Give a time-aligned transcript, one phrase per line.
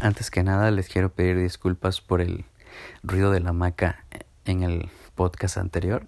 [0.00, 2.46] Antes que nada les quiero pedir disculpas por el
[3.02, 4.06] ruido de la hamaca
[4.46, 6.06] en el podcast anterior.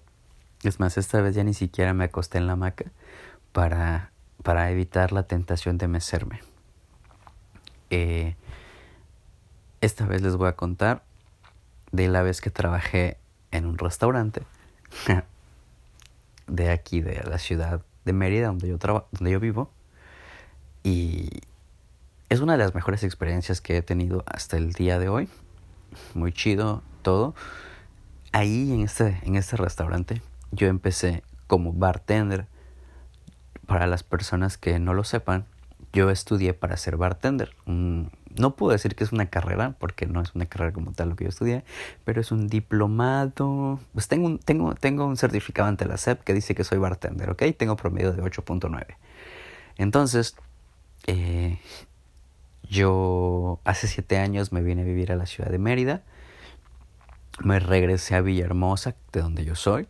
[0.63, 2.85] Es más, esta vez ya ni siquiera me acosté en la hamaca
[3.51, 4.11] para,
[4.41, 6.41] para evitar la tentación de mecerme.
[7.91, 8.35] Eh,
[9.81, 11.03] esta vez les voy a contar
[11.91, 13.17] de la vez que trabajé
[13.51, 14.41] en un restaurante
[16.47, 18.77] de aquí, de la ciudad de Mérida, donde yo,
[19.11, 19.69] donde yo vivo.
[20.83, 21.29] Y
[22.33, 25.29] es una de las mejores experiencias que he tenido hasta el día de hoy.
[26.15, 27.35] Muy chido todo.
[28.31, 32.47] Ahí en este, en este restaurante yo empecé como bartender.
[33.67, 35.45] Para las personas que no lo sepan,
[35.93, 37.55] yo estudié para ser bartender.
[37.65, 41.15] no puedo decir que es una carrera, porque no es una carrera como tal lo
[41.15, 41.63] que yo estudié,
[42.03, 43.79] pero es un diplomado.
[43.93, 47.29] Pues tengo un, tengo, tengo un certificado ante la SEP que dice que soy bartender,
[47.29, 47.43] ¿ok?
[47.55, 48.95] Tengo promedio de 8.9.
[49.77, 50.35] Entonces,
[51.05, 51.59] eh,
[52.73, 56.01] yo hace siete años me vine a vivir a la ciudad de Mérida.
[57.39, 59.87] Me regresé a Villahermosa, de donde yo soy.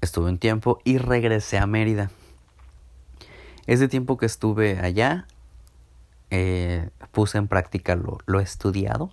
[0.00, 2.10] Estuve un tiempo y regresé a Mérida.
[3.66, 5.26] Ese tiempo que estuve allá,
[6.30, 9.10] eh, puse en práctica lo, lo estudiado.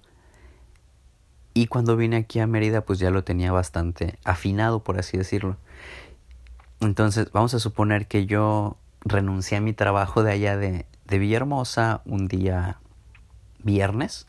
[1.55, 5.57] Y cuando vine aquí a Mérida, pues ya lo tenía bastante afinado, por así decirlo.
[6.79, 12.01] Entonces, vamos a suponer que yo renuncié a mi trabajo de allá de, de Villahermosa
[12.05, 12.79] un día
[13.59, 14.27] viernes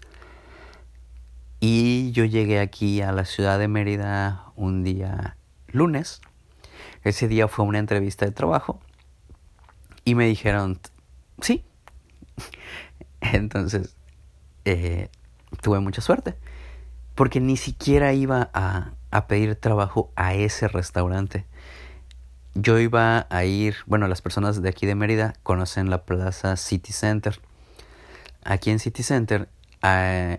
[1.61, 5.37] y yo llegué aquí a la ciudad de Mérida un día
[5.69, 6.21] lunes.
[7.03, 8.81] Ese día fue una entrevista de trabajo
[10.05, 10.79] y me dijeron,
[11.41, 11.65] sí.
[13.21, 13.97] Entonces,
[14.65, 15.09] eh,
[15.63, 16.37] tuve mucha suerte
[17.15, 21.47] porque ni siquiera iba a, a pedir trabajo a ese restaurante
[22.59, 26.91] yo iba a ir, bueno, las personas de aquí de Mérida conocen la plaza City
[26.91, 27.39] Center.
[28.45, 29.49] Aquí en City Center
[29.83, 30.39] hay,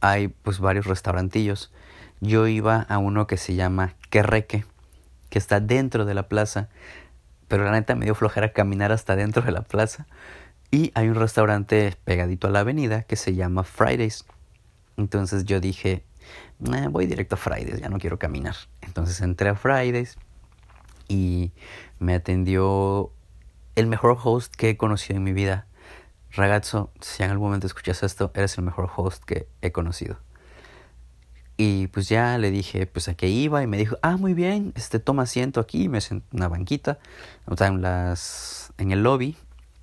[0.00, 1.72] hay pues varios restaurantillos.
[2.20, 4.66] Yo iba a uno que se llama Querreque,
[5.30, 6.68] que está dentro de la plaza,
[7.48, 10.06] pero la neta me dio flojera caminar hasta dentro de la plaza.
[10.70, 14.26] Y hay un restaurante pegadito a la avenida que se llama Fridays.
[14.98, 16.04] Entonces yo dije,
[16.90, 18.56] voy directo a Fridays, ya no quiero caminar.
[18.82, 20.18] Entonces entré a Fridays
[21.14, 21.52] y
[21.98, 23.12] me atendió
[23.76, 25.66] el mejor host que he conocido en mi vida.
[26.32, 30.18] Ragazzo, si en algún momento escuchas esto, eres el mejor host que he conocido.
[31.56, 34.72] Y pues ya le dije pues a qué iba y me dijo, ah, muy bien,
[34.74, 36.98] este toma asiento aquí, me senté en una banquita,
[37.46, 39.36] o sea, en, las, en el lobby,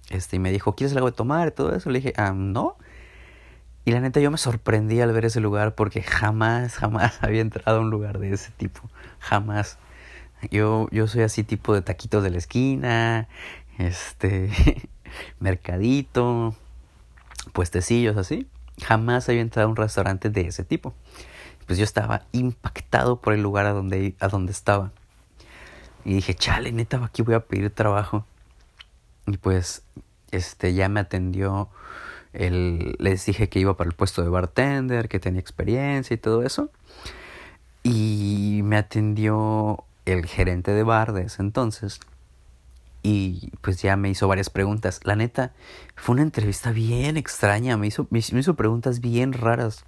[0.10, 1.48] este, y me dijo, ¿quieres algo de tomar?
[1.48, 1.90] Y todo eso.
[1.90, 2.76] Le dije, ah, no.
[3.86, 7.80] Y la neta yo me sorprendí al ver ese lugar porque jamás, jamás había entrado
[7.80, 8.82] a un lugar de ese tipo.
[9.20, 9.78] Jamás.
[10.50, 13.28] Yo, yo soy así tipo de taquitos de la esquina,
[13.78, 14.50] este,
[15.40, 16.56] mercadito,
[17.54, 18.48] puestecillos así.
[18.84, 20.94] Jamás había entrado a un restaurante de ese tipo.
[21.68, 24.92] Pues yo estaba impactado por el lugar a donde, a donde estaba.
[26.04, 28.26] Y dije, chale, neta, aquí voy a pedir trabajo.
[29.28, 29.84] Y pues,
[30.32, 31.70] este, ya me atendió
[32.34, 36.44] el, les dije que iba para el puesto de bartender, que tenía experiencia y todo
[36.44, 36.72] eso.
[37.84, 42.00] Y me atendió el gerente de bar de ese entonces.
[43.04, 45.00] Y pues ya me hizo varias preguntas.
[45.04, 45.54] La neta,
[45.96, 47.78] fue una entrevista bien extraña.
[47.78, 49.86] Me hizo, me hizo preguntas bien raras.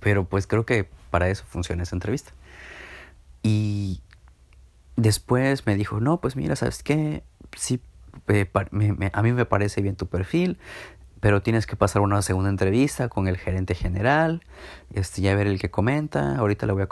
[0.00, 2.32] Pero pues creo que para eso funciona esa entrevista.
[3.42, 4.00] Y
[4.96, 7.24] después me dijo, no, pues mira, ¿sabes qué?
[7.56, 7.80] Sí,
[9.12, 10.58] a mí me parece bien tu perfil
[11.22, 14.42] pero tienes que pasar una segunda entrevista con el gerente general,
[14.92, 16.88] este, ya ver el que comenta, ahorita le voy a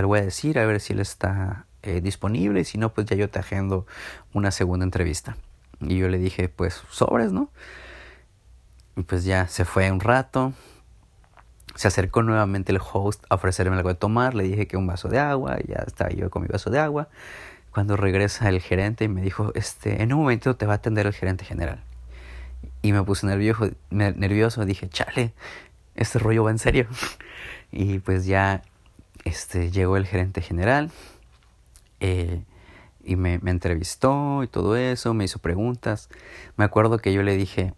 [0.00, 3.06] le voy a decir a ver si él está eh, disponible y si no, pues
[3.06, 3.86] ya yo te agendo
[4.32, 5.36] una segunda entrevista.
[5.80, 7.50] Y yo le dije, pues sobres, ¿no?
[8.96, 10.54] Y pues ya se fue un rato,
[11.74, 15.08] se acercó nuevamente el host a ofrecerme algo de tomar, le dije que un vaso
[15.08, 17.08] de agua, y ya estaba yo con mi vaso de agua.
[17.70, 21.06] Cuando regresa el gerente y me dijo, este, en un momento te va a atender
[21.06, 21.82] el gerente general.
[22.80, 25.34] Y me puse nervioso, nervioso, dije, chale,
[25.96, 26.86] este rollo va en serio.
[27.72, 28.62] y pues ya
[29.24, 30.90] este, llegó el gerente general
[32.06, 32.44] eh,
[33.02, 36.10] y me, me, entrevistó y todo eso, me hizo preguntas.
[36.56, 37.72] Me acuerdo que yo le dije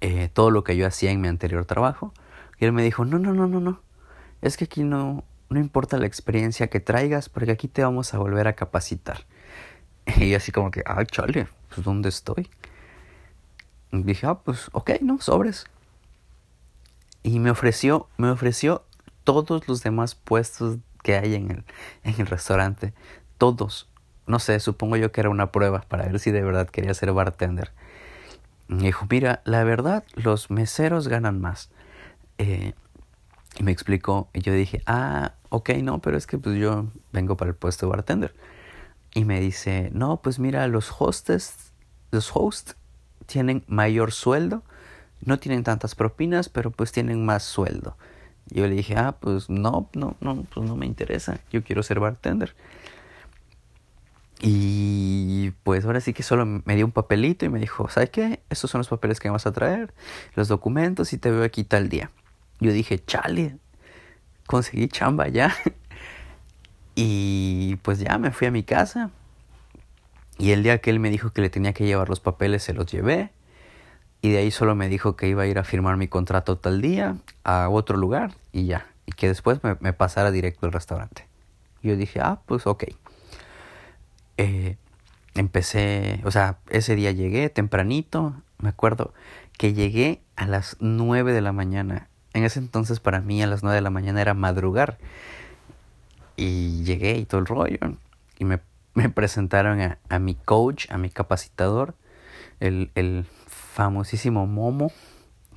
[0.00, 2.14] eh, todo lo que yo hacía en mi anterior trabajo.
[2.58, 3.80] Y él me dijo, no, no, no, no, no.
[4.40, 8.18] Es que aquí no, no importa la experiencia que traigas, porque aquí te vamos a
[8.18, 9.26] volver a capacitar.
[10.16, 12.48] Y así como que, ay, chale, pues ¿dónde estoy?
[13.92, 15.20] dije, ah, pues ok, ¿no?
[15.20, 15.66] Sobres.
[17.22, 18.84] Y me ofreció, me ofreció
[19.22, 21.64] todos los demás puestos que hay en el,
[22.04, 22.94] en el restaurante.
[23.38, 23.88] Todos.
[24.26, 27.12] No sé, supongo yo que era una prueba para ver si de verdad quería ser
[27.12, 27.72] bartender.
[28.68, 31.70] Me dijo, mira, la verdad, los meseros ganan más.
[32.38, 32.72] Eh,
[33.58, 37.36] y me explicó, y yo dije, ah, ok, no, pero es que pues yo vengo
[37.36, 38.34] para el puesto de bartender.
[39.14, 41.72] Y me dice, no, pues mira, los hostes,
[42.10, 42.76] los hosts
[43.26, 44.62] tienen mayor sueldo,
[45.20, 47.96] no tienen tantas propinas, pero pues tienen más sueldo.
[48.48, 52.00] Yo le dije, ah, pues no, no, no, pues no me interesa, yo quiero ser
[52.00, 52.54] bartender.
[54.44, 58.40] Y pues ahora sí que solo me dio un papelito y me dijo, ¿sabes qué?
[58.50, 59.94] Estos son los papeles que vas a traer,
[60.34, 62.10] los documentos y te veo aquí tal día.
[62.58, 63.56] Yo dije, chale,
[64.46, 65.54] conseguí chamba ya.
[66.96, 69.10] y pues ya me fui a mi casa.
[70.38, 72.74] Y el día que él me dijo que le tenía que llevar los papeles, se
[72.74, 73.30] los llevé.
[74.22, 76.80] Y de ahí solo me dijo que iba a ir a firmar mi contrato tal
[76.80, 78.86] día a otro lugar y ya.
[79.04, 81.26] Y que después me, pasara directo al restaurante.
[81.82, 82.84] Yo dije, ah, pues ok.
[84.36, 84.76] Eh,
[85.34, 88.34] empecé, o sea, ese día llegué tempranito.
[88.58, 89.12] Me acuerdo
[89.58, 92.08] que llegué a las 9 de la mañana.
[92.32, 94.98] En ese entonces para mí a las 9 de la mañana era madrugar.
[96.36, 97.78] Y llegué y todo el rollo.
[98.38, 98.60] Y me,
[98.94, 101.96] me presentaron a, a, mi coach, a mi capacitador,
[102.60, 103.26] el, el
[103.72, 104.92] famosísimo Momo.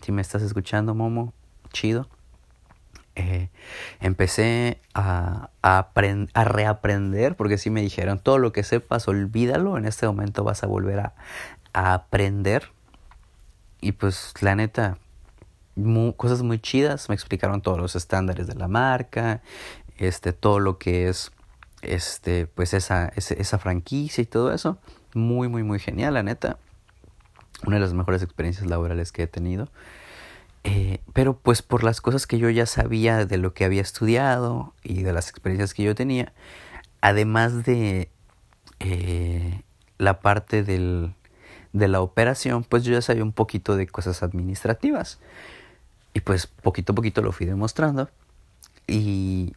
[0.01, 1.33] Si me estás escuchando, Momo,
[1.71, 2.07] chido.
[3.15, 3.49] Eh,
[4.01, 5.89] empecé a, a,
[6.33, 10.63] a, reaprender, porque si me dijeron, todo lo que sepas, olvídalo, en este momento vas
[10.63, 11.13] a volver a,
[11.73, 12.71] a aprender.
[13.81, 14.97] Y pues la neta,
[16.17, 19.41] cosas muy chidas, me explicaron todos los estándares de la marca,
[19.97, 21.31] este, todo lo que es
[21.81, 24.77] este, pues esa, esa, esa franquicia y todo eso.
[25.13, 26.57] Muy, muy, muy genial, la neta
[27.65, 29.69] una de las mejores experiencias laborales que he tenido.
[30.63, 34.73] Eh, pero pues por las cosas que yo ya sabía de lo que había estudiado
[34.83, 36.33] y de las experiencias que yo tenía,
[37.01, 38.09] además de
[38.79, 39.61] eh,
[39.99, 41.13] la parte del,
[41.71, 45.19] de la operación, pues yo ya sabía un poquito de cosas administrativas.
[46.13, 48.09] Y pues poquito a poquito lo fui demostrando.
[48.87, 49.53] Y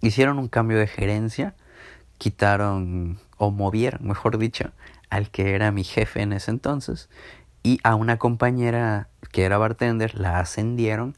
[0.00, 1.54] hicieron un cambio de gerencia,
[2.18, 4.70] quitaron o movieron, mejor dicho,
[5.10, 7.08] al que era mi jefe en ese entonces
[7.62, 11.14] y a una compañera que era bartender la ascendieron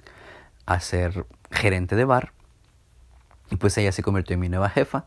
[0.67, 2.33] a ser gerente de bar.
[3.51, 5.07] Y pues ella se convirtió en mi nueva jefa.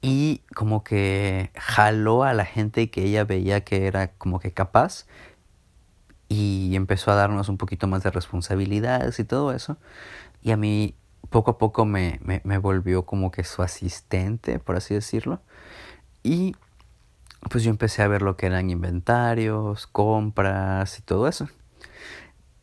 [0.00, 5.06] Y como que jaló a la gente que ella veía que era como que capaz.
[6.28, 9.78] Y empezó a darnos un poquito más de responsabilidades y todo eso.
[10.42, 10.94] Y a mí
[11.30, 15.40] poco a poco me, me, me volvió como que su asistente, por así decirlo.
[16.22, 16.54] Y
[17.50, 21.48] pues yo empecé a ver lo que eran inventarios, compras y todo eso.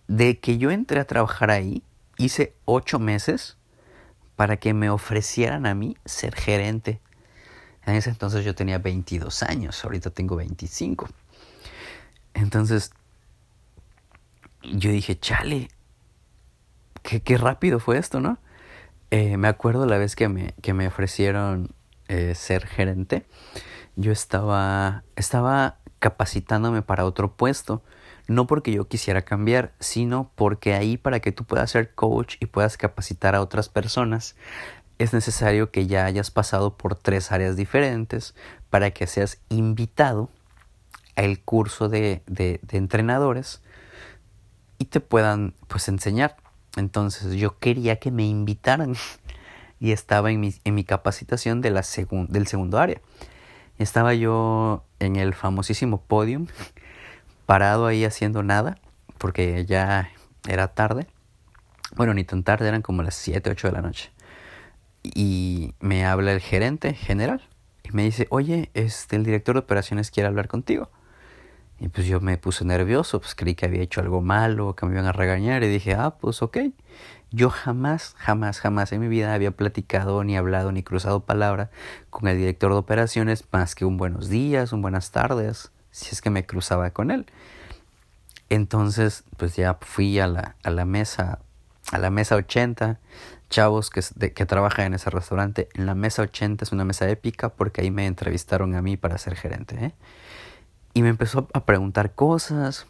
[0.08, 1.84] De que yo entré a trabajar ahí,
[2.18, 3.58] hice ocho meses
[4.36, 7.00] para que me ofrecieran a mí ser gerente.
[7.86, 11.08] En ese entonces yo tenía 22 años, ahorita tengo 25.
[12.34, 12.92] Entonces,
[14.64, 15.70] yo dije, chale,
[17.02, 18.40] qué, qué rápido fue esto, ¿no?
[19.12, 21.74] Eh, me acuerdo la vez que me, que me ofrecieron
[22.08, 23.26] eh, ser gerente
[23.96, 27.82] yo estaba, estaba capacitándome para otro puesto.
[28.28, 32.48] No porque yo quisiera cambiar, sino porque ahí para que tú puedas ser coach y
[32.48, 34.36] puedas capacitar a otras personas,
[34.98, 38.34] es necesario que ya hayas pasado por tres áreas diferentes
[38.70, 40.30] para que seas invitado
[41.16, 43.62] al curso de, de, entrenadores
[44.78, 46.38] y te puedan pues enseñar.
[46.78, 48.96] Entonces yo quería que me invitaran
[49.80, 51.84] y estaba en mi, en mi capacitación de la
[52.30, 53.02] del segundo área.
[53.78, 56.48] Estaba yo en el famosísimo podium,
[57.46, 58.78] parado ahí haciendo nada,
[59.18, 60.12] porque ya
[60.48, 61.08] era tarde.
[61.96, 64.12] Bueno, ni tan tarde, eran como las 7, 8 de la noche.
[65.04, 67.42] Y me habla el gerente general
[67.84, 70.90] y me dice, oye, este, el director de operaciones quiere hablar contigo.
[71.80, 74.94] Y pues yo me puse nervioso, pues creí que había hecho algo malo, que me
[74.94, 76.58] iban a regañar y dije, ah, pues ok.
[77.32, 81.70] Yo jamás, jamás, jamás en mi vida había platicado, ni hablado, ni cruzado palabra
[82.10, 86.22] con el director de operaciones más que un buenos días, un buenas tardes, si es
[86.22, 87.26] que me cruzaba con él.
[88.50, 91.40] Entonces, pues ya fui a la, a la mesa,
[91.92, 93.00] a la mesa 80,
[93.50, 94.02] chavos que,
[94.34, 95.70] que trabajan en ese restaurante.
[95.74, 99.18] En la mesa 80 es una mesa épica porque ahí me entrevistaron a mí para
[99.18, 99.76] ser gerente.
[99.84, 99.94] ¿eh?
[100.94, 102.88] Y me empezó a preguntar cosas,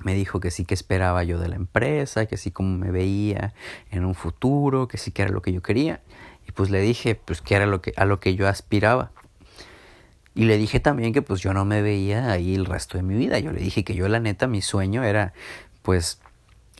[0.00, 3.54] me dijo que sí que esperaba yo de la empresa, que sí como me veía
[3.90, 6.00] en un futuro, que sí que era lo que yo quería.
[6.48, 9.12] Y pues le dije pues que era lo que, a lo que yo aspiraba.
[10.34, 13.14] Y le dije también que pues yo no me veía ahí el resto de mi
[13.14, 13.38] vida.
[13.38, 15.34] Yo le dije que yo la neta mi sueño era
[15.82, 16.20] pues,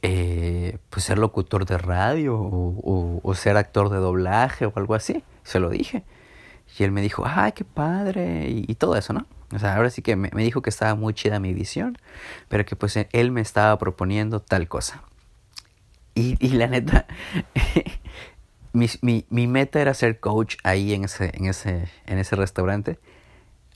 [0.00, 5.23] eh, pues ser locutor de radio o, o, ser actor de doblaje o algo así.
[5.45, 6.02] Se lo dije.
[6.78, 9.26] Y él me dijo, ay, qué padre y todo eso, ¿no?
[9.54, 11.99] O sea, ahora sí que me, me dijo que estaba muy chida mi visión,
[12.49, 15.02] pero que pues él me estaba proponiendo tal cosa.
[16.14, 17.06] Y, y la neta,
[18.73, 22.99] mi, mi, mi, meta era ser coach ahí en ese, en, ese, en ese restaurante,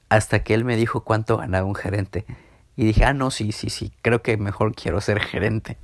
[0.09, 2.25] hasta que él me dijo cuánto ganaba un gerente.
[2.77, 5.79] Y dije, ah, no, sí, sí, sí, creo que mejor quiero ser gerente.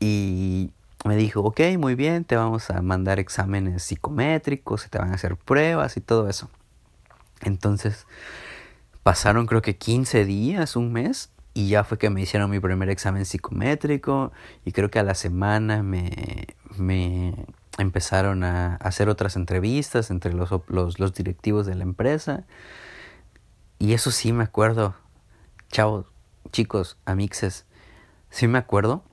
[0.00, 0.72] Y
[1.04, 5.36] me dijo, ok, muy bien, te vamos a mandar exámenes psicométricos, te van a hacer
[5.36, 6.50] pruebas y todo eso.
[7.42, 8.06] Entonces,
[9.02, 12.88] pasaron creo que 15 días, un mes, y ya fue que me hicieron mi primer
[12.88, 14.32] examen psicométrico
[14.64, 16.46] y creo que a la semana me,
[16.78, 17.34] me
[17.78, 22.44] empezaron a hacer otras entrevistas entre los, los, los directivos de la empresa.
[23.78, 24.94] Y eso sí me acuerdo,
[25.70, 26.06] chavos,
[26.52, 27.66] chicos, amixes,
[28.30, 29.04] sí me acuerdo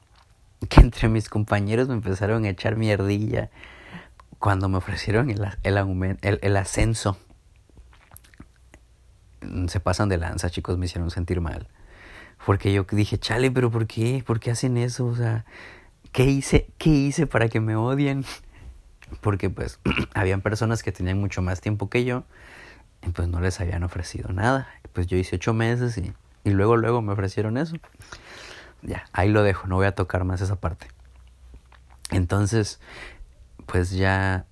[0.67, 3.49] que entre mis compañeros me empezaron a echar mierdilla
[4.39, 7.17] cuando me ofrecieron el, el, ascenso.
[9.67, 11.67] Se pasan de lanza, chicos, me hicieron sentir mal.
[12.45, 14.23] Porque yo dije, chale, pero ¿por qué?
[14.25, 15.05] ¿Por qué hacen eso?
[15.05, 15.45] O sea,
[16.11, 18.25] ¿qué hice, qué hice para que me odien?
[19.21, 19.79] Porque pues
[20.13, 22.23] habían personas que tenían mucho más tiempo que yo
[23.05, 24.67] y pues no les habían ofrecido nada.
[24.93, 27.77] Pues yo hice ocho meses y, y luego, luego me ofrecieron eso.
[28.81, 30.87] Ya, ahí lo dejo, no voy a tocar más esa parte.
[32.11, 32.79] Entonces,
[33.65, 34.45] pues ya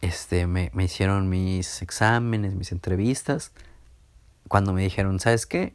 [0.00, 3.52] este, me, me hicieron mis exámenes, mis entrevistas.
[4.48, 5.74] Cuando me dijeron, ¿sabes qué?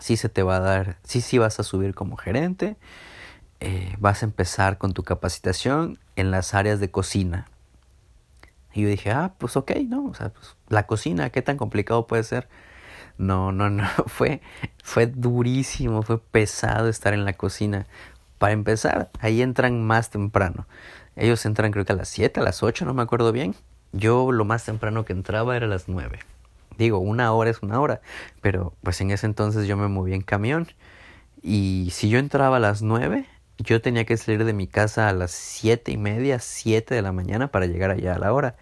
[0.00, 2.76] Sí se te va a dar, sí, sí vas a subir como gerente.
[3.60, 7.48] Eh, vas a empezar con tu capacitación en las áreas de cocina.
[8.72, 10.06] Y yo dije, ah, pues ok, ¿no?
[10.06, 12.48] O sea, pues, la cocina, ¿qué tan complicado puede ser?
[13.16, 14.40] No, no, no, fue,
[14.84, 17.86] fue durísimo, fue pesado estar en la cocina.
[18.38, 20.66] Para empezar, ahí entran más temprano.
[21.16, 23.56] Ellos entran creo que a las 7, a las 8, no me acuerdo bien.
[23.92, 26.20] Yo lo más temprano que entraba era a las 9.
[26.78, 28.00] Digo, una hora es una hora,
[28.40, 30.68] pero pues en ese entonces yo me moví en camión.
[31.42, 33.26] Y si yo entraba a las 9,
[33.58, 37.12] yo tenía que salir de mi casa a las siete y media, siete de la
[37.12, 38.56] mañana para llegar allá a la hora.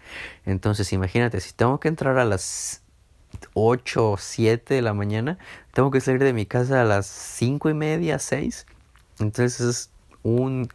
[0.45, 2.83] Entonces imagínate, si tengo que entrar a las
[3.53, 5.37] 8 o 7 de la mañana,
[5.73, 8.65] tengo que salir de mi casa a las cinco y media, 6.
[9.19, 9.91] Entonces es
[10.23, 10.69] un,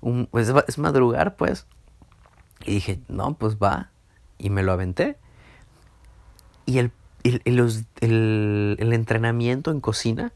[0.00, 1.66] un es, es, madrugar pues.
[2.64, 3.90] Y dije, no, pues va.
[4.38, 5.18] Y me lo aventé.
[6.66, 10.32] Y el, el, el, el, entrenamiento en cocina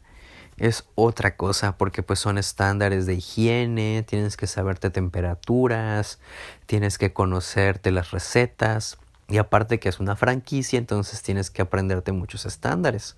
[0.57, 6.19] es otra cosa porque pues son estándares de higiene, tienes que saberte temperaturas,
[6.65, 12.11] tienes que conocerte las recetas y aparte que es una franquicia, entonces tienes que aprenderte
[12.11, 13.17] muchos estándares.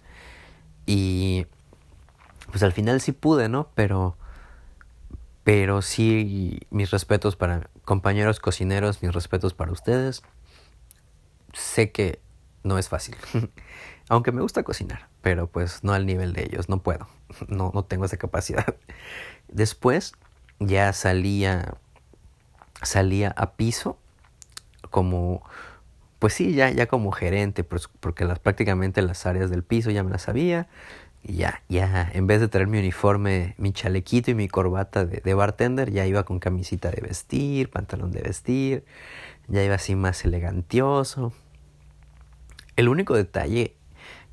[0.85, 1.47] Y
[2.49, 3.69] pues al final sí pude, ¿no?
[3.75, 4.17] Pero
[5.43, 10.21] pero sí mis respetos para compañeros cocineros, mis respetos para ustedes.
[11.53, 12.19] Sé que
[12.63, 13.15] no es fácil.
[14.09, 17.07] Aunque me gusta cocinar, pero pues no al nivel de ellos, no puedo,
[17.47, 18.75] no, no tengo esa capacidad.
[19.47, 20.13] Después
[20.59, 21.75] ya salía,
[22.81, 23.97] salía a piso
[24.89, 25.43] como,
[26.19, 30.03] pues sí, ya, ya como gerente, pues, porque las, prácticamente las áreas del piso ya
[30.03, 30.67] me las sabía.
[31.23, 35.19] Y ya, ya, en vez de traer mi uniforme, mi chalequito y mi corbata de,
[35.19, 38.85] de bartender, ya iba con camisita de vestir, pantalón de vestir,
[39.47, 41.33] ya iba así más elegantioso.
[42.77, 43.75] El único detalle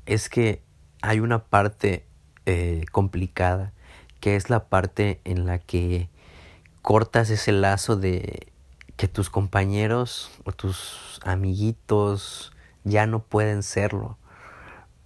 [0.05, 0.61] es que
[1.01, 2.05] hay una parte
[2.45, 3.73] eh, complicada,
[4.19, 6.09] que es la parte en la que
[6.83, 8.53] cortas ese lazo de
[8.97, 14.15] que tus compañeros o tus amiguitos ya no pueden serlo.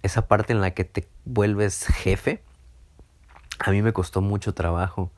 [0.02, 2.42] Esa parte en la que te vuelves jefe,
[3.58, 5.10] a mí me costó mucho trabajo.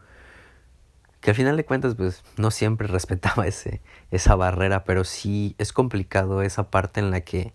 [1.21, 3.81] Que al final de cuentas, pues no siempre respetaba ese,
[4.12, 7.52] esa barrera, pero sí es complicado esa parte en la que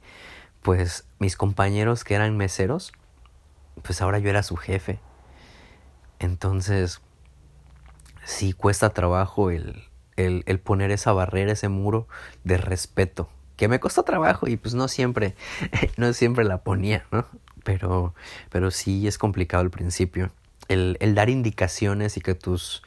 [0.61, 2.91] pues mis compañeros que eran meseros,
[3.83, 4.99] pues ahora yo era su jefe.
[6.19, 7.01] Entonces,
[8.25, 9.83] sí cuesta trabajo el,
[10.15, 12.07] el, el, poner esa barrera, ese muro
[12.43, 13.29] de respeto.
[13.55, 15.35] Que me costó trabajo y pues no siempre,
[15.97, 17.25] no siempre la ponía, ¿no?
[17.63, 18.13] Pero,
[18.49, 20.31] pero sí es complicado al principio.
[20.67, 22.83] El, el dar indicaciones y que tus,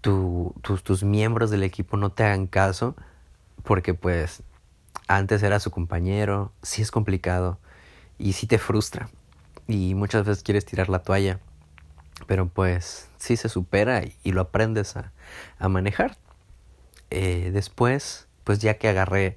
[0.00, 2.94] tu, tus, tus miembros del equipo no te hagan caso,
[3.64, 4.42] porque pues
[5.06, 7.58] antes era su compañero, sí es complicado
[8.18, 9.08] y sí te frustra
[9.68, 11.38] y muchas veces quieres tirar la toalla,
[12.26, 15.12] pero pues sí se supera y, lo aprendes a,
[15.58, 16.16] a manejar.
[17.10, 19.36] Eh, después, pues ya que agarré,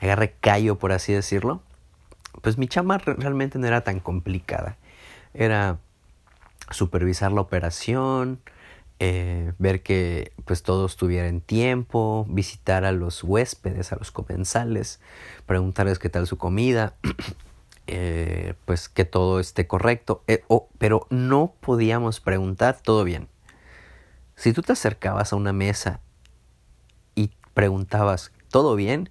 [0.00, 1.62] agarré callo por así decirlo,
[2.40, 4.76] pues mi chama realmente no era tan complicada.
[5.34, 5.78] Era
[6.70, 8.40] supervisar la operación,
[9.04, 15.00] eh, ver que pues todo estuviera en tiempo, visitar a los huéspedes, a los comensales,
[15.44, 16.94] preguntarles qué tal su comida.
[17.88, 20.44] eh, pues que todo esté correcto, eh,
[20.78, 23.26] pero no podíamos preguntar todo bien.
[24.36, 25.98] Si tú te acercabas a una mesa
[27.16, 29.10] y preguntabas, ¿todo bien?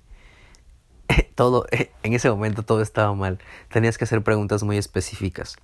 [1.36, 3.40] todo, en ese momento todo estaba mal.
[3.70, 5.58] Tenías que hacer preguntas muy específicas.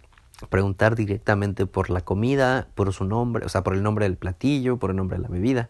[0.50, 4.78] Preguntar directamente por la comida, por su nombre, o sea, por el nombre del platillo,
[4.78, 5.70] por el nombre de la bebida.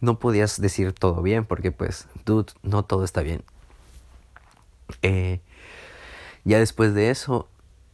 [0.00, 3.42] No podías decir todo bien porque pues, dude, no todo está bien.
[5.02, 5.40] Eh,
[6.44, 7.48] ya después de eso,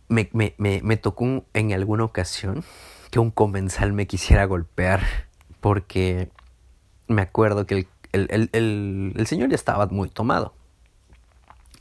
[0.08, 2.64] me, me, me, me tocó en alguna ocasión
[3.10, 5.02] que un comensal me quisiera golpear
[5.60, 6.30] porque
[7.08, 7.74] me acuerdo que
[8.12, 10.54] el, el, el, el, señor ya estaba muy tomado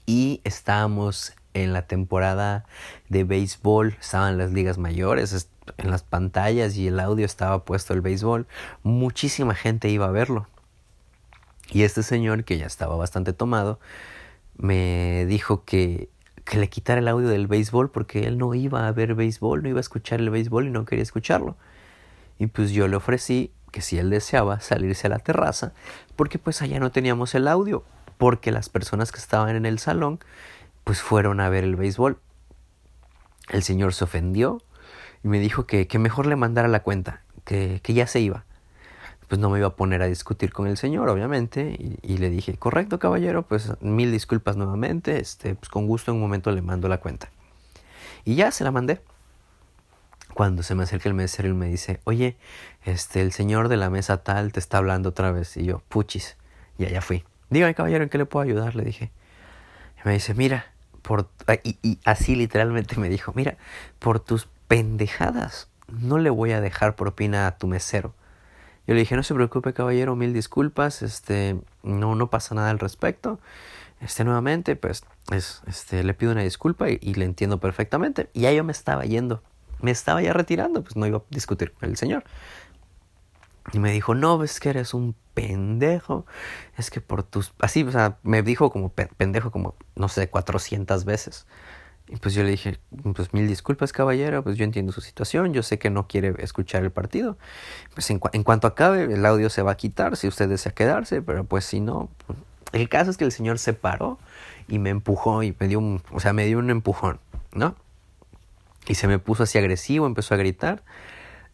[0.06, 2.66] y estábamos en la temporada
[3.10, 8.02] de béisbol, estaban las ligas mayores, en las pantallas y el audio estaba puesto el
[8.02, 8.46] béisbol,
[8.84, 10.48] muchísima gente iba a verlo.
[11.72, 13.80] Y este señor, que ya estaba bastante tomado,
[14.58, 16.10] me dijo que,
[16.44, 19.70] que le quitara el audio del béisbol porque él no iba a ver béisbol, no
[19.70, 21.56] iba a escuchar el béisbol y no quería escucharlo.
[22.38, 25.74] Y pues yo le ofrecí que si él deseaba salirse a la terraza,
[26.18, 27.84] porque pues allá no teníamos el audio,
[28.18, 30.20] porque las personas que estaban en el salón
[30.86, 32.18] pues fueron a ver el béisbol.
[33.50, 34.62] El señor se ofendió
[35.24, 38.46] y me dijo que, que mejor le mandara la cuenta, que, que, ya se iba.
[39.28, 42.30] Pues no me iba a poner a discutir con el señor, obviamente, y, y, le
[42.30, 46.62] dije, correcto, caballero, pues mil disculpas nuevamente, este, pues con gusto en un momento le
[46.62, 47.30] mando la cuenta.
[48.24, 49.02] Y ya se la mandé.
[50.36, 52.38] Cuando se me acerca el mesero y me dice, oye,
[52.84, 55.58] este, el señor de la mesa tal te está hablando otra vez.
[55.58, 56.38] Y yo, puchis,
[56.78, 57.24] y allá fui.
[57.50, 58.76] Dígame, caballero, ¿en qué le puedo ayudar?
[58.76, 59.12] Le dije.
[59.98, 60.75] Y me dice, mira,
[61.06, 61.30] por...
[61.64, 63.58] Y, así literalmente me dijo, mira,
[64.00, 68.14] por tus pendejadas no le voy a dejar propina a tu mesero.
[68.88, 72.80] Yo le dije, no se preocupe, caballero, mil disculpas, este, no, no pasa nada al
[72.80, 73.40] respecto.
[74.02, 78.30] Este, nuevamente, pues, es, este, le pido una disculpa y, y, le entiendo perfectamente.
[78.34, 79.42] Y ya yo me estaba yendo,
[79.82, 82.24] me estaba ya retirando, pues no iba a discutir con el señor.
[83.74, 86.26] Y me dijo, no, ves que eres un pendejo.
[86.78, 87.54] Es que por tus...
[87.60, 91.46] Así, o sea, me dijo como pendejo como, no sé, 400 veces.
[92.08, 92.78] Y pues yo le dije,
[93.16, 96.84] pues mil disculpas, caballero, pues yo entiendo su situación, yo sé que no quiere escuchar
[96.84, 97.38] el partido.
[97.96, 100.72] Pues en, cu en cuanto acabe, el audio se va a quitar si usted desea
[100.72, 102.10] quedarse, pero pues si no...
[102.28, 102.38] Pues...
[102.74, 104.20] El caso es que el señor se paró
[104.68, 106.04] y me empujó y me dio un...
[106.12, 107.20] O sea, me dio un empujón,
[107.54, 107.76] ¿no?
[108.88, 110.84] Y se me puso así agresivo, empezó a gritar.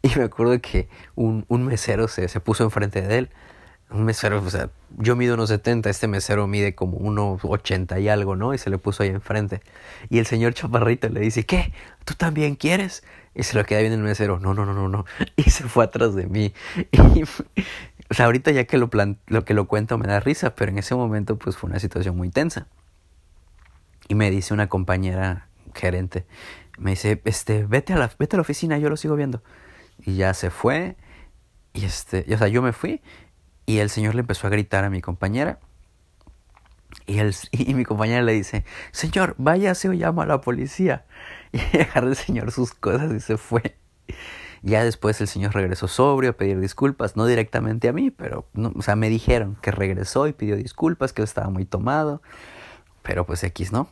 [0.16, 3.30] Y me acuerdo que un, un mesero se, se puso enfrente de él
[3.92, 8.08] un mesero, o sea, yo mido unos 70, este mesero mide como unos 80 y
[8.10, 8.54] algo, ¿no?
[8.54, 9.62] Y se le puso ahí enfrente.
[10.10, 11.74] Y el señor Chaparrito le dice, ¿qué?
[12.06, 13.04] ¿Tú también quieres?
[13.36, 15.06] Y se lo queda viendo el mesero, no, no, no, no, no.
[15.36, 16.54] Y se fue atrás de mí.
[16.92, 20.56] Y, o sea, ahorita ya que lo, plan lo que lo cuento me da risa,
[20.56, 22.68] pero en ese momento pues fue una situación muy tensa.
[24.08, 26.26] Y me dice una compañera gerente,
[26.78, 29.42] me dice, este, vete a la, vete a la oficina, yo lo sigo viendo.
[30.06, 30.96] Y ya se fue.
[31.74, 33.02] Y este, o sea, yo me fui
[33.66, 35.60] y el señor le empezó a gritar a mi compañera.
[37.06, 41.06] Y, el, y mi compañera le dice, señor, váyase o llamo a la policía.
[41.54, 43.78] Y agarró el señor sus cosas y se fue.
[44.62, 48.82] Ya después el señor regresó sobrio a pedir disculpas, no directamente a mí, pero, o
[48.82, 52.22] sea, me dijeron que regresó y pidió disculpas, que estaba muy tomado,
[53.02, 53.90] pero pues X, ¿no?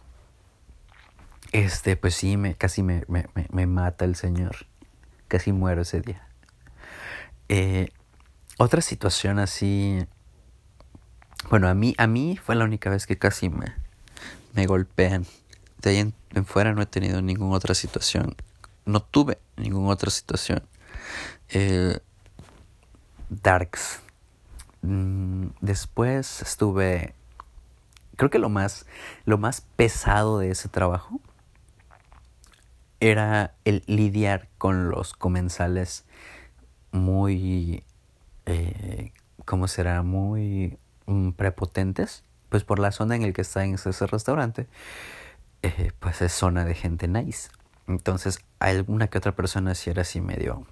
[1.52, 4.67] Este, pues sí, me, casi me, me, me mata el señor,
[5.30, 6.28] casi muero ese día.
[7.48, 7.89] Eh,
[8.58, 10.06] otra situación así.
[11.50, 13.74] Bueno, a mí, a mí fue la única vez que casi me,
[14.54, 15.26] me golpean.
[15.82, 18.36] De ahí en, fuera no he tenido ninguna otra situación.
[18.86, 20.63] No tuve ninguna otra situación.
[21.50, 22.00] Eh,
[23.30, 24.02] darks.
[24.82, 27.15] Mm, después estuve.
[28.18, 28.86] Creo que lo más,
[29.24, 31.22] lo más pesado de ese trabajo
[33.00, 36.06] era el lidiar con los comensales
[36.92, 37.84] muy
[38.46, 39.12] eh,
[39.46, 40.02] ¿cómo será?
[40.04, 44.68] Muy um, prepotentes, pues por la zona en el que está en ese restaurante,
[45.62, 47.50] eh, pues es zona de gente nice.
[47.88, 50.68] Entonces, alguna que otra persona sí era así medio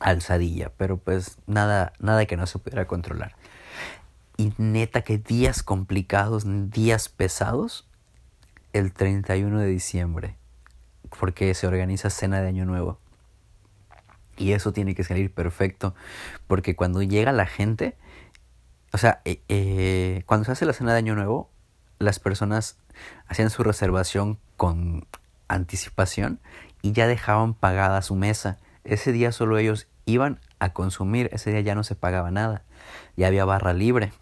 [0.00, 3.36] alzadilla, pero pues nada, nada que no se pudiera controlar.
[4.36, 7.88] Y neta que días complicados, días pesados,
[8.72, 10.36] el 31 de diciembre,
[11.18, 12.98] porque se organiza cena de Año Nuevo.
[14.36, 15.94] Y eso tiene que salir perfecto,
[16.46, 17.96] porque cuando llega la gente,
[18.92, 21.50] o sea, eh, eh, cuando se hace la cena de Año Nuevo,
[21.98, 22.78] las personas
[23.26, 25.06] hacían su reservación con
[25.48, 26.40] anticipación
[26.82, 28.58] y ya dejaban pagada su mesa.
[28.84, 32.62] Ese día solo ellos iban a consumir, ese día ya no se pagaba nada,
[33.16, 34.12] ya había barra libre.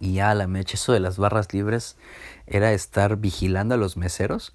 [0.00, 1.96] Y ya la mecha, eso de las barras libres
[2.46, 4.54] era estar vigilando a los meseros.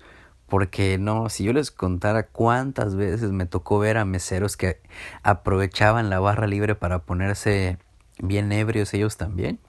[0.54, 4.80] Porque no, si yo les contara cuántas veces me tocó ver a meseros que
[5.24, 7.80] aprovechaban la barra libre para ponerse
[8.20, 9.60] bien ebrios ellos también.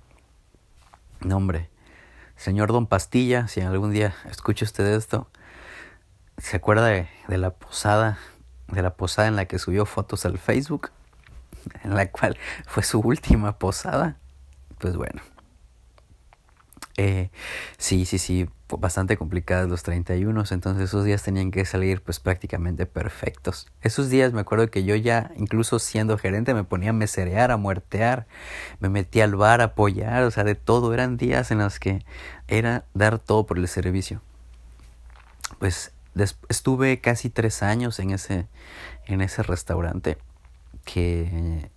[1.21, 1.71] No, hombre.
[2.37, 5.27] Señor Don Pastilla, si algún día escucha usted esto,
[6.37, 8.19] ¿se acuerda de, de la posada?
[8.69, 10.91] De la posada en la que subió fotos al Facebook,
[11.83, 14.19] en la cual fue su última posada.
[14.77, 15.23] Pues bueno,
[16.97, 17.31] eh,
[17.77, 22.87] sí, sí, sí, bastante complicadas los 31, entonces esos días tenían que salir pues prácticamente
[22.87, 23.67] perfectos.
[23.83, 27.57] Esos días me acuerdo que yo ya, incluso siendo gerente, me ponía a meserear, a
[27.57, 28.27] muertear,
[28.81, 30.95] me metía al bar a apoyar, o sea, de todo.
[30.95, 32.05] Eran días en los que
[32.49, 34.23] era dar todo por el servicio.
[35.59, 35.93] Pues
[36.49, 38.47] estuve casi tres años en ese,
[39.07, 40.17] en ese restaurante
[40.85, 41.71] que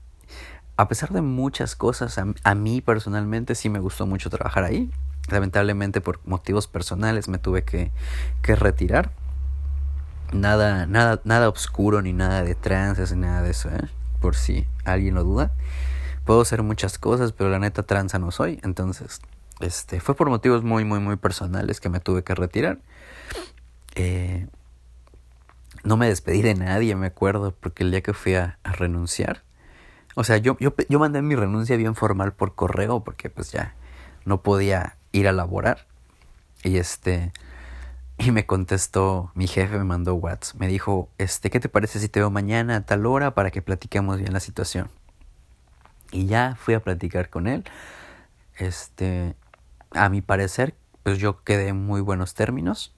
[0.78, 4.92] a pesar de muchas cosas, a, mí personalmente sí me gustó mucho trabajar ahí.
[5.30, 7.92] Lamentablemente por motivos personales me tuve que,
[8.42, 9.12] que retirar.
[10.32, 13.90] Nada, nada, nada oscuro ni nada de tranzas ni nada de eso, ¿eh?
[14.20, 15.52] por si alguien lo duda.
[16.26, 18.60] Puedo hacer muchas cosas, pero la neta tranza no soy.
[18.64, 19.22] Entonces,
[19.60, 22.80] este, fue por motivos muy, muy, muy personales que me tuve que retirar.
[23.96, 24.48] Eh,
[25.84, 29.44] no me despedí de nadie, me acuerdo, porque el día que fui a, a renunciar,
[30.16, 33.76] o sea, yo, yo, yo mandé mi renuncia bien formal por correo, porque pues ya
[34.26, 35.86] no podía ir a laborar.
[36.64, 37.32] Y este,
[38.18, 42.10] y me contestó, mi jefe me mandó WhatsApp, me dijo, este, ¿qué te parece si
[42.10, 44.90] te veo mañana a tal hora para que platiquemos bien la situación?
[46.12, 47.64] Y ya fui a platicar con él.
[48.58, 49.36] Este,
[49.92, 52.94] a mi parecer, pues yo quedé en muy buenos términos.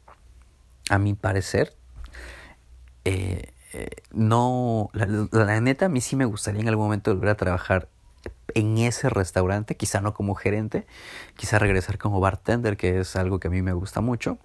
[0.90, 1.76] A mi parecer,
[3.04, 7.30] eh, eh, no, la, la, neta, a mí sí me gustaría en algún momento volver
[7.30, 7.90] a trabajar
[8.54, 10.86] en ese restaurante, quizá no como gerente,
[11.36, 14.38] quizá regresar como bartender, que es algo que a mí me gusta mucho.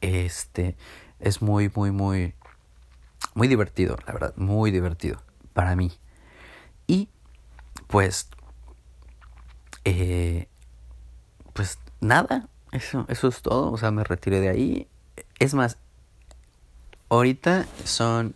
[0.00, 0.76] Este
[1.20, 2.34] es muy, muy, muy,
[3.34, 5.92] muy divertido, la verdad, muy divertido para mí.
[6.86, 7.08] Y
[7.86, 8.28] pues,
[9.84, 10.48] eh,
[11.52, 14.88] pues nada, eso, eso es todo, o sea, me retiré de ahí.
[15.38, 15.78] Es más,
[17.08, 18.34] ahorita son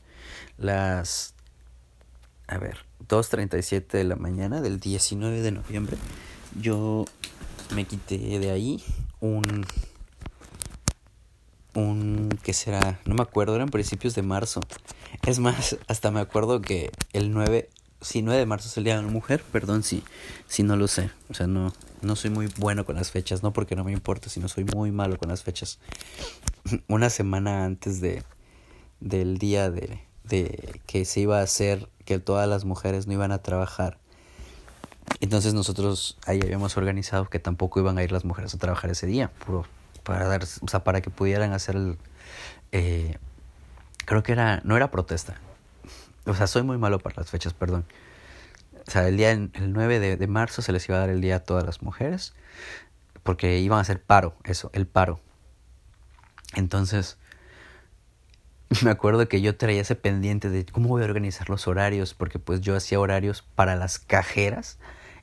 [0.57, 1.35] las,
[2.49, 5.99] a ver, 2.37 de la mañana del 19 de noviembre,
[6.59, 7.05] yo
[7.75, 8.83] me quité de ahí
[9.21, 9.67] un...
[11.75, 12.31] Un...
[12.43, 13.01] ¿Qué será?
[13.05, 14.61] No me acuerdo, eran principios de marzo.
[15.27, 17.69] Es más, hasta me acuerdo que el 9...
[18.01, 20.03] Si 9 de marzo es el Día de la Mujer, perdón si,
[20.49, 21.11] si no lo sé.
[21.29, 24.31] O sea, no, no soy muy bueno con las fechas, no porque no me importa,
[24.31, 25.79] sino soy muy malo con las fechas.
[26.89, 28.25] Una semana antes de,
[29.01, 33.33] del día de, de que se iba a hacer que todas las mujeres no iban
[33.33, 33.99] a trabajar.
[35.21, 39.07] Entonces nosotros ahí habíamos organizado que tampoco iban a ir las mujeres a trabajar ese
[39.07, 39.67] día, puro
[40.03, 41.99] para dar, o sea, para que pudieran hacer el,
[42.73, 43.19] eh,
[44.05, 45.37] creo que era, no era protesta.
[46.27, 47.85] O sea, soy muy malo para las fechas, perdón.
[48.87, 51.21] O sea, el día, el 9 de, de marzo se les iba a dar el
[51.21, 52.35] día a todas las mujeres,
[53.23, 55.21] porque iban a hacer paro, eso, el paro.
[56.55, 57.19] Entonces,
[58.83, 62.39] me acuerdo que yo traía ese pendiente de cómo voy a organizar los horarios, porque
[62.39, 64.79] pues yo hacía horarios para las cajeras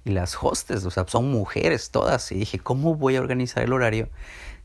[0.06, 3.74] y las hostes, o sea, son mujeres todas, y dije, ¿cómo voy a organizar el
[3.74, 4.10] horario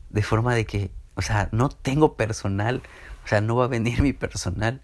[0.09, 2.83] de forma de que, o sea, no tengo personal,
[3.23, 4.81] o sea, no va a venir mi personal?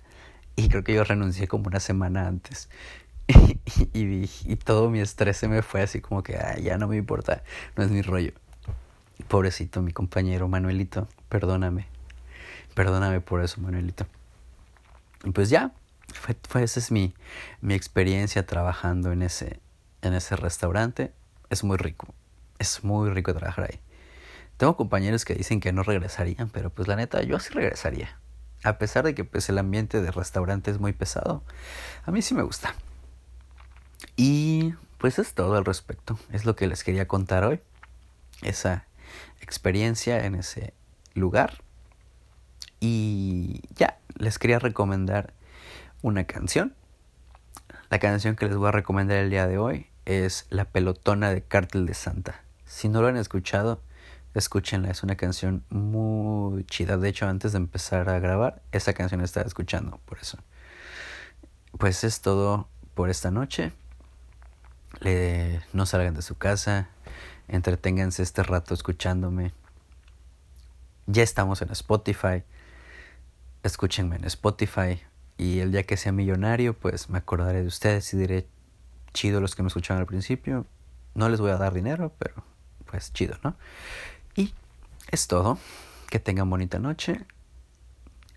[0.56, 2.70] Y creo que yo renuncié como una semana antes.
[3.94, 6.98] y, y, todo mi estrés se me fue así como que, ah, ya no me
[6.98, 7.44] importa,
[7.78, 8.34] no es mi rollo.
[9.28, 11.88] Pobrecito mi compañero Manuelito, perdóname.
[12.74, 14.06] Perdóname por eso, Manuelito.
[15.24, 15.72] Y pues ya,
[16.14, 17.14] fue, fue, esa es mi,
[17.62, 19.60] mi experiencia trabajando en ese,
[20.02, 21.14] en ese restaurante.
[21.50, 22.14] Es muy rico,
[22.60, 23.80] es muy rico trabajar ahí.
[24.58, 28.18] Tengo compañeros que dicen que no regresarían, pero pues la neta, yo sí regresaría.
[28.64, 31.44] A pesar de que pues el ambiente de restaurante es muy pesado,
[32.06, 32.76] a mí sí me gusta.
[34.16, 36.20] Y pues es todo al respecto.
[36.32, 37.60] Es lo que les quería contar hoy.
[38.44, 38.86] Esa
[39.42, 40.76] experiencia en ese
[41.16, 41.64] lugar.
[42.84, 45.34] Y ya, les quería recomendar
[46.02, 46.74] una canción.
[47.92, 51.44] La canción que les voy a recomendar el día de hoy es La Pelotona de
[51.44, 52.42] Cártel de Santa.
[52.66, 53.84] Si no lo han escuchado,
[54.34, 54.90] escúchenla.
[54.90, 56.98] Es una canción muy chida.
[56.98, 60.40] De hecho, antes de empezar a grabar, esa canción estaba escuchando, por eso.
[61.78, 63.74] Pues es todo por esta noche.
[65.02, 66.90] Le, no salgan de su casa.
[67.48, 69.54] Entreténganse este rato escuchándome.
[71.06, 72.44] Ya estamos en Spotify
[73.64, 75.02] escúchenme en Spotify
[75.38, 78.48] y el día que sea millonario, pues me acordaré de ustedes y diré
[79.14, 80.66] chido los que me escucharon al principio
[81.16, 82.44] No les voy a dar dinero, pero
[82.86, 83.56] pues chido, ¿no?
[84.36, 84.54] Y
[85.10, 85.58] es todo.
[86.10, 87.26] Que tengan bonita noche.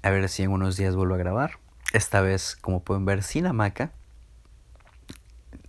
[0.02, 1.58] A ver si en unos días vuelvo a grabar.
[1.92, 3.92] Esta vez, como pueden ver, sin hamaca.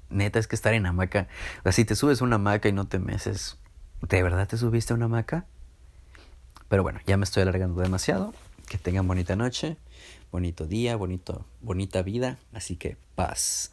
[0.10, 1.28] Neta, es que estar en hamaca.
[1.64, 3.58] O si te subes a una hamaca y no te meces,
[4.02, 5.46] ¿de verdad te subiste a una hamaca?
[6.70, 8.34] Pero bueno, ya me estoy alargando demasiado.
[8.68, 9.78] Que tengan bonita noche,
[10.32, 12.38] bonito día, bonito, bonita vida.
[12.54, 13.72] Así que paz.